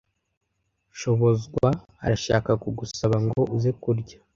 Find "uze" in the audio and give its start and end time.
3.55-3.71